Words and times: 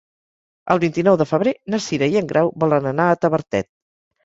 El 0.75 0.79
vint-i-nou 0.83 1.17
de 1.23 1.27
febrer 1.33 1.53
na 1.75 1.81
Cira 1.89 2.09
i 2.15 2.19
en 2.23 2.33
Grau 2.33 2.51
volen 2.65 2.91
anar 2.95 3.09
a 3.13 3.21
Tavertet. 3.27 3.73